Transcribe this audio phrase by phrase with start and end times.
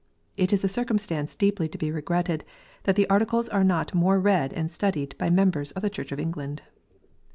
[0.35, 2.43] It is a circumstance deeply to be regretted
[2.85, 6.19] that the Articles are not more read and studied by members of the Church of
[6.19, 6.63] England.